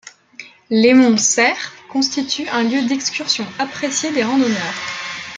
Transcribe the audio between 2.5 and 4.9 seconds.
lieu d'excursion apprécié des randonneurs.